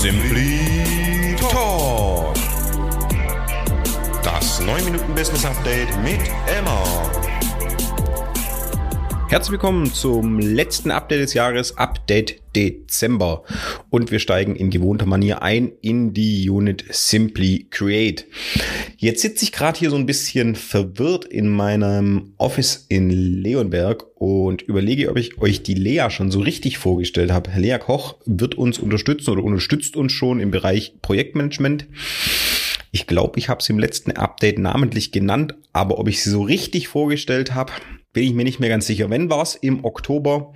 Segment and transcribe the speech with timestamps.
[0.00, 2.32] Simply Talk.
[4.22, 6.82] Das 9 Minuten Business Update mit Emma.
[9.30, 13.44] Herzlich willkommen zum letzten Update des Jahres, Update Dezember.
[13.88, 18.26] Und wir steigen in gewohnter Manier ein in die Unit Simply Create.
[18.96, 24.62] Jetzt sitze ich gerade hier so ein bisschen verwirrt in meinem Office in Leonberg und
[24.62, 27.52] überlege, ob ich euch die Lea schon so richtig vorgestellt habe.
[27.56, 31.86] Lea Koch wird uns unterstützen oder unterstützt uns schon im Bereich Projektmanagement.
[32.90, 36.42] Ich glaube, ich habe sie im letzten Update namentlich genannt, aber ob ich sie so
[36.42, 37.70] richtig vorgestellt habe,
[38.12, 39.10] bin ich mir nicht mehr ganz sicher.
[39.10, 40.52] Wenn war es im Oktober.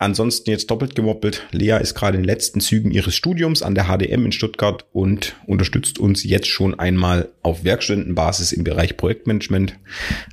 [0.00, 1.48] Ansonsten jetzt doppelt gemoppelt.
[1.50, 5.34] Lea ist gerade in den letzten Zügen ihres Studiums an der HDM in Stuttgart und
[5.46, 9.76] unterstützt uns jetzt schon einmal auf Werkstudentenbasis im Bereich Projektmanagement.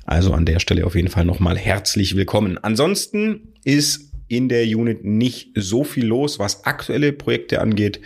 [0.04, 2.58] Also an der Stelle auf jeden Fall nochmal herzlich willkommen.
[2.58, 8.00] Ansonsten ist in der Unit nicht so viel los, was aktuelle Projekte angeht.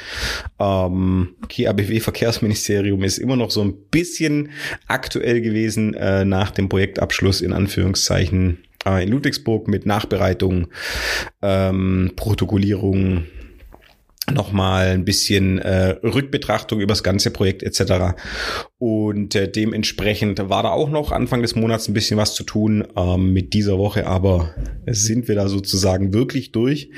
[0.58, 4.50] Ähm, KABW Verkehrsministerium ist immer noch so ein bisschen
[4.86, 10.68] aktuell gewesen äh, nach dem Projektabschluss in Anführungszeichen äh, in Ludwigsburg mit Nachbereitung,
[11.42, 13.24] ähm, Protokollierung,
[14.32, 18.16] nochmal ein bisschen äh, Rückbetrachtung über das ganze Projekt etc.
[18.78, 22.86] Und äh, dementsprechend war da auch noch Anfang des Monats ein bisschen was zu tun.
[22.96, 24.54] Ähm, mit dieser Woche aber
[24.86, 26.90] sind wir da sozusagen wirklich durch.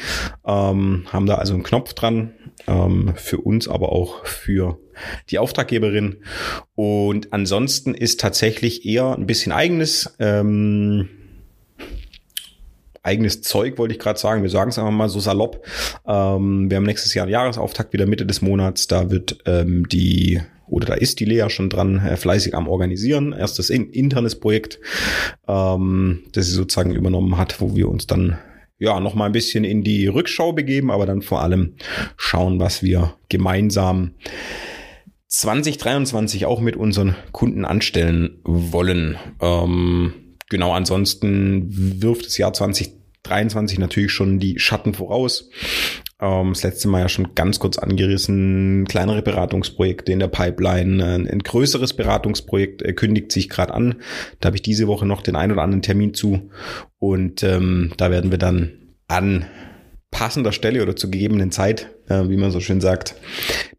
[0.47, 2.35] Ähm, haben da also einen Knopf dran.
[2.67, 4.79] Ähm, für uns, aber auch für
[5.31, 6.19] die Auftraggeberin.
[6.75, 10.15] Und ansonsten ist tatsächlich eher ein bisschen eigenes.
[10.19, 11.09] Ähm,
[13.03, 14.43] eigenes Zeug, wollte ich gerade sagen.
[14.43, 15.65] Wir sagen es einfach mal so salopp.
[16.07, 18.87] Ähm, wir haben nächstes Jahr einen Jahresauftakt wieder Mitte des Monats.
[18.87, 23.33] Da wird ähm, die oder da ist die Lea schon dran, äh, fleißig am Organisieren.
[23.33, 24.81] Erstes in, internes Projekt,
[25.47, 28.39] ähm, das sie sozusagen übernommen hat, wo wir uns dann
[28.79, 31.75] ja noch mal ein bisschen in die Rückschau begeben, aber dann vor allem
[32.17, 34.15] schauen, was wir gemeinsam
[35.29, 39.17] 2023 auch mit unseren Kunden anstellen wollen.
[39.41, 40.15] Ähm,
[40.53, 41.67] genau, ansonsten
[42.01, 45.51] wirft das Jahr 2023 natürlich schon die Schatten voraus.
[46.21, 51.05] Ähm, das letzte Mal ja schon ganz kurz angerissen, kleinere Beratungsprojekte in der Pipeline.
[51.05, 53.97] Ein, ein größeres Beratungsprojekt äh, kündigt sich gerade an.
[54.39, 56.51] Da habe ich diese Woche noch den einen oder anderen Termin zu.
[56.99, 58.73] Und ähm, da werden wir dann
[59.09, 59.47] an
[60.13, 63.17] passender Stelle oder zur gegebenen Zeit, äh, wie man so schön sagt,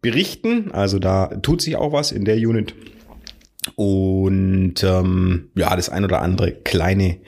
[0.01, 0.71] berichten.
[0.71, 2.73] Also da tut sich auch was in der Unit.
[3.75, 7.19] Und ähm, ja, das ein oder andere kleine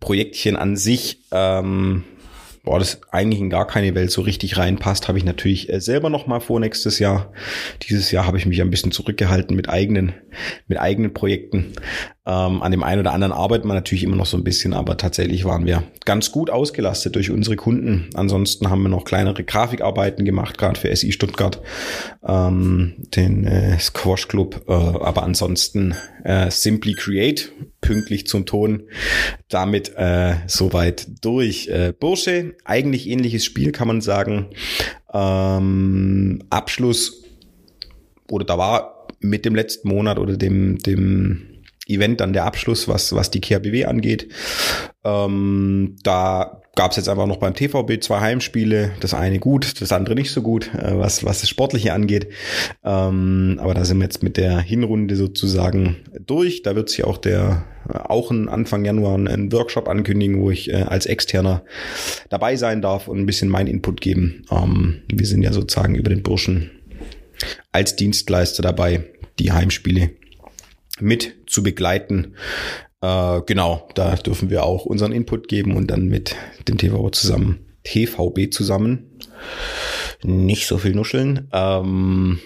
[0.00, 2.04] Projektchen an sich, ähm,
[2.64, 6.10] boah, das eigentlich in gar keine Welt so richtig reinpasst, habe ich natürlich äh, selber
[6.10, 7.32] noch mal vor nächstes Jahr.
[7.88, 10.14] Dieses Jahr habe ich mich ein bisschen zurückgehalten mit eigenen,
[10.66, 11.72] mit eigenen Projekten.
[12.28, 14.98] Ähm, an dem einen oder anderen arbeitet man natürlich immer noch so ein bisschen, aber
[14.98, 18.10] tatsächlich waren wir ganz gut ausgelastet durch unsere Kunden.
[18.12, 21.62] Ansonsten haben wir noch kleinere Grafikarbeiten gemacht, gerade für SI Stuttgart,
[22.22, 27.50] ähm, den äh, Squash Club, äh, aber ansonsten äh, Simply Create,
[27.80, 28.82] pünktlich zum Ton,
[29.48, 31.68] damit äh, soweit durch.
[31.68, 34.48] Äh, Bursche, eigentlich ähnliches Spiel kann man sagen.
[35.14, 37.22] Ähm, Abschluss
[38.30, 41.57] oder da war mit dem letzten Monat oder dem, dem
[41.88, 44.28] Event dann der Abschluss, was, was die KHBW angeht.
[45.04, 48.92] Ähm, da gab es jetzt einfach noch beim TVB zwei Heimspiele.
[49.00, 52.28] Das eine gut, das andere nicht so gut, äh, was, was das Sportliche angeht.
[52.84, 56.62] Ähm, aber da sind wir jetzt mit der Hinrunde sozusagen durch.
[56.62, 60.82] Da wird sich auch der auch ein Anfang Januar einen Workshop ankündigen, wo ich äh,
[60.82, 61.64] als Externer
[62.28, 64.44] dabei sein darf und ein bisschen meinen Input geben.
[64.50, 66.70] Ähm, wir sind ja sozusagen über den Burschen
[67.72, 69.04] als Dienstleister dabei,
[69.38, 70.10] die Heimspiele
[71.00, 72.34] mit zu begleiten.
[73.00, 76.34] Äh, genau, da dürfen wir auch unseren Input geben und dann mit
[76.66, 79.18] dem TV zusammen, TVB zusammen,
[80.22, 82.40] nicht so viel nuscheln, ähm,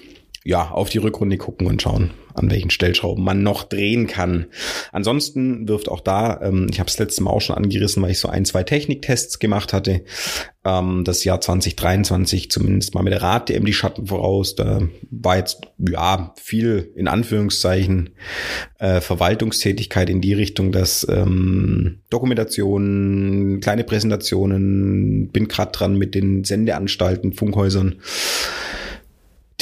[0.44, 4.46] ja, auf die Rückrunde gucken und schauen, an welchen Stellschrauben man noch drehen kann.
[4.90, 8.18] Ansonsten wirft auch da, ähm, ich habe es letztes Mal auch schon angerissen, weil ich
[8.18, 10.02] so ein, zwei Techniktests gemacht hatte,
[10.64, 14.56] ähm, das Jahr 2023 zumindest mal mit der Rad-DM die Schatten voraus.
[14.56, 14.80] Da
[15.10, 18.10] war jetzt ja viel in Anführungszeichen
[18.78, 26.42] äh, Verwaltungstätigkeit in die Richtung, dass ähm, Dokumentationen, kleine Präsentationen, bin gerade dran mit den
[26.42, 28.00] Sendeanstalten, Funkhäusern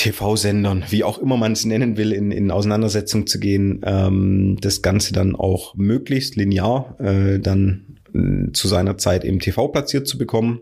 [0.00, 4.81] TV-Sendern, wie auch immer man es nennen will, in, in Auseinandersetzung zu gehen, ähm, das
[4.81, 10.17] Ganze dann auch möglichst linear äh, dann äh, zu seiner Zeit im TV platziert zu
[10.17, 10.61] bekommen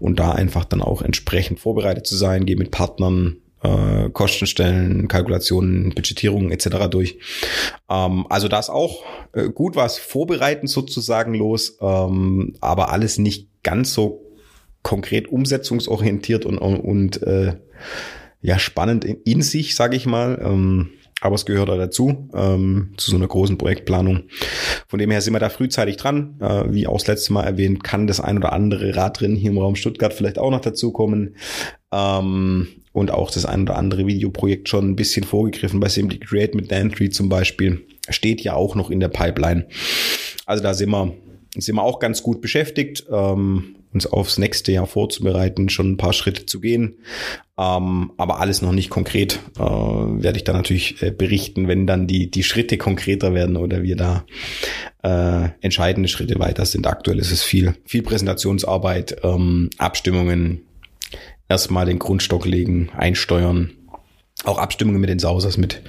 [0.00, 5.90] und da einfach dann auch entsprechend vorbereitet zu sein, gehe mit Partnern äh, Kostenstellen, Kalkulationen,
[5.90, 6.88] Budgetierungen etc.
[6.90, 7.18] durch.
[7.88, 9.04] Ähm, also da ist auch
[9.34, 14.26] äh, gut was vorbereitend sozusagen los, ähm, aber alles nicht ganz so
[14.82, 17.54] konkret umsetzungsorientiert und, und äh,
[18.42, 20.40] ja spannend in, in sich, sage ich mal.
[20.42, 20.90] Ähm,
[21.20, 24.24] aber es gehört auch dazu, ähm, zu so einer großen Projektplanung.
[24.88, 26.36] Von dem her sind wir da frühzeitig dran.
[26.40, 29.50] Äh, wie auch das letzte Mal erwähnt, kann das ein oder andere Rad drin hier
[29.50, 31.36] im Raum Stuttgart vielleicht auch noch dazukommen.
[31.92, 36.54] Ähm, und auch das ein oder andere Videoprojekt schon ein bisschen vorgegriffen bei Simply Create
[36.54, 37.86] mit Dan3 zum Beispiel.
[38.08, 39.68] Steht ja auch noch in der Pipeline.
[40.46, 41.14] Also da sind wir,
[41.54, 43.04] sind wir auch ganz gut beschäftigt.
[43.12, 46.98] Ähm, uns aufs nächste Jahr vorzubereiten, schon ein paar Schritte zu gehen.
[47.58, 49.40] Ähm, aber alles noch nicht konkret.
[49.58, 53.82] Äh, werde ich dann natürlich äh, berichten, wenn dann die, die Schritte konkreter werden oder
[53.82, 54.24] wir da
[55.02, 56.86] äh, entscheidende Schritte weiter sind.
[56.86, 60.62] Aktuell ist es viel, viel Präsentationsarbeit, ähm, Abstimmungen,
[61.48, 63.72] erstmal den Grundstock legen, einsteuern.
[64.44, 65.82] Auch Abstimmungen mit den Sausers, mit,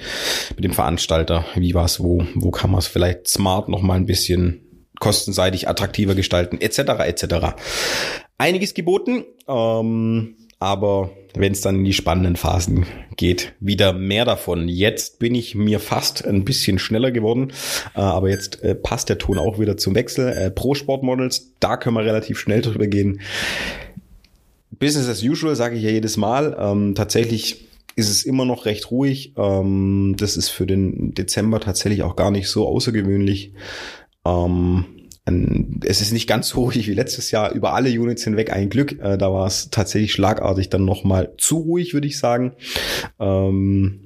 [0.56, 1.46] mit dem Veranstalter.
[1.54, 2.26] Wie war's wo?
[2.34, 4.61] Wo kann man es vielleicht smart noch mal ein bisschen
[5.02, 6.78] kostenseitig attraktiver gestalten, etc.
[7.04, 7.24] etc.
[8.38, 14.68] Einiges geboten, ähm, aber wenn es dann in die spannenden Phasen geht, wieder mehr davon.
[14.68, 17.52] Jetzt bin ich mir fast ein bisschen schneller geworden,
[17.96, 20.28] äh, aber jetzt äh, passt der Ton auch wieder zum Wechsel.
[20.28, 23.22] Äh, Pro Sport Models, da können wir relativ schnell drüber gehen.
[24.70, 26.56] Business as usual, sage ich ja jedes Mal.
[26.60, 27.66] Ähm, tatsächlich
[27.96, 29.32] ist es immer noch recht ruhig.
[29.36, 33.52] Ähm, das ist für den Dezember tatsächlich auch gar nicht so außergewöhnlich.
[34.24, 34.84] Ähm,
[35.84, 39.00] es ist nicht ganz so ruhig wie letztes Jahr über alle Units hinweg ein Glück.
[39.00, 42.52] Äh, da war es tatsächlich schlagartig dann nochmal zu ruhig, würde ich sagen.
[43.20, 44.00] Ähm,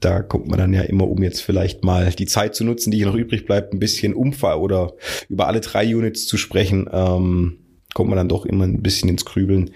[0.00, 2.98] da guckt man dann ja immer, um jetzt vielleicht mal die Zeit zu nutzen, die
[2.98, 4.94] hier noch übrig bleibt, ein bisschen Umfall oder
[5.28, 7.58] über alle drei Units zu sprechen, ähm,
[7.94, 9.70] kommt man dann doch immer ein bisschen ins Grübeln.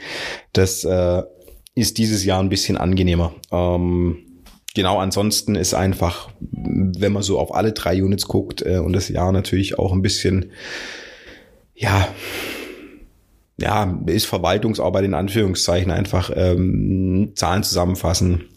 [0.53, 1.23] Das äh,
[1.75, 3.35] ist dieses Jahr ein bisschen angenehmer.
[3.51, 4.19] Ähm,
[4.75, 9.09] genau, ansonsten ist einfach, wenn man so auf alle drei Units guckt äh, und das
[9.09, 10.53] Jahr natürlich auch ein bisschen,
[11.75, 12.09] ja,
[13.59, 18.49] ja, ist Verwaltungsarbeit in Anführungszeichen einfach ähm, Zahlen zusammenfassen,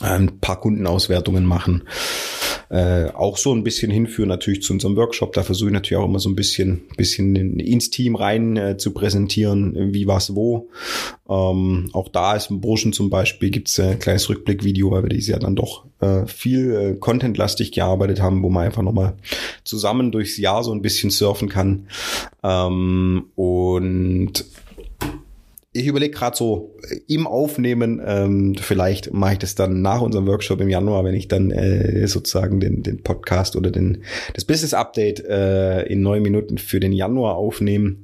[0.00, 1.84] ein paar Kundenauswertungen machen
[2.74, 5.32] äh, auch so ein bisschen hinführen natürlich zu unserem Workshop.
[5.32, 8.92] Da versuche ich natürlich auch immer so ein bisschen, bisschen ins Team rein äh, zu
[8.92, 10.70] präsentieren, wie was wo.
[11.28, 15.28] Ähm, auch da ist im Burschen zum Beispiel gibt's ein kleines Rückblickvideo, weil wir dieses
[15.28, 19.14] Jahr dann doch äh, viel äh, contentlastig gearbeitet haben, wo man einfach nochmal
[19.62, 21.86] zusammen durchs Jahr so ein bisschen surfen kann.
[22.42, 24.44] Ähm, und
[25.74, 30.26] ich überlege gerade so äh, im Aufnehmen, ähm, vielleicht mache ich das dann nach unserem
[30.26, 34.04] Workshop im Januar, wenn ich dann äh, sozusagen den, den Podcast oder den,
[34.34, 37.96] das Business Update äh, in neun Minuten für den Januar aufnehme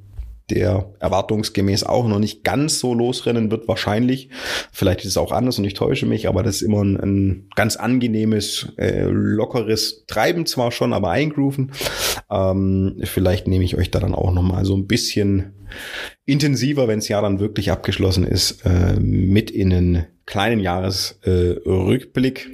[0.49, 4.27] der erwartungsgemäß auch noch nicht ganz so losrennen wird, wahrscheinlich.
[4.73, 7.49] Vielleicht ist es auch anders und ich täusche mich, aber das ist immer ein, ein
[7.55, 11.71] ganz angenehmes, äh, lockeres Treiben zwar schon, aber eingrooven.
[12.29, 15.53] Ähm, vielleicht nehme ich euch da dann auch noch mal so ein bisschen
[16.25, 22.49] intensiver, wenn das Jahr dann wirklich abgeschlossen ist, äh, mit in einen kleinen Jahresrückblick.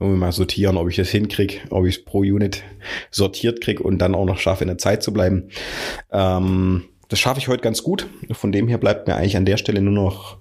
[0.00, 2.62] Äh, wir mal sortieren, ob ich das hinkriege, ob ich es pro Unit
[3.10, 5.48] sortiert kriege und dann auch noch schaffe, in der Zeit zu bleiben.
[6.12, 8.06] Ähm, das schaffe ich heute ganz gut.
[8.32, 10.38] Von dem her bleibt mir eigentlich an der Stelle nur noch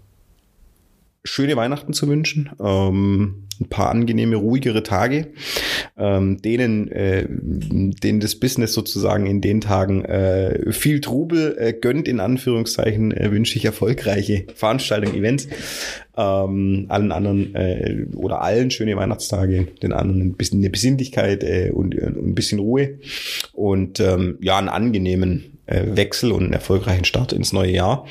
[1.23, 5.27] schöne Weihnachten zu wünschen, ähm, ein paar angenehme, ruhigere Tage,
[5.97, 12.07] ähm, denen, äh, denen das Business sozusagen in den Tagen äh, viel Trubel äh, gönnt,
[12.07, 15.47] in Anführungszeichen, äh, wünsche ich erfolgreiche Veranstaltungen, Events,
[16.17, 21.71] ähm, allen anderen äh, oder allen schöne Weihnachtstage, den anderen ein bisschen eine Besinnlichkeit äh,
[21.71, 22.99] und, und ein bisschen Ruhe
[23.53, 28.05] und ähm, ja, einen angenehmen Wechsel und einen erfolgreichen Start ins neue Jahr.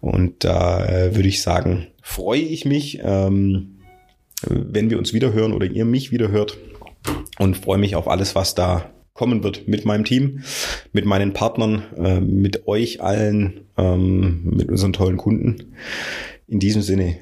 [0.00, 3.80] Und da würde ich sagen, freue ich mich, ähm,
[4.46, 6.58] wenn wir uns wieder hören oder ihr mich wieder hört
[7.38, 10.42] und freue mich auf alles, was da kommen wird mit meinem Team,
[10.92, 15.74] mit meinen Partnern, äh, mit euch allen, ähm, mit unseren tollen Kunden.
[16.46, 17.16] In diesem Sinne,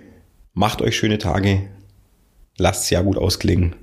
[0.52, 1.68] macht euch schöne Tage,
[2.58, 3.76] lasst es ja gut ausklingen.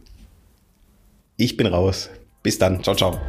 [1.38, 2.10] Ich bin raus.
[2.44, 2.84] Bis dann.
[2.84, 3.20] Ciao, ciao.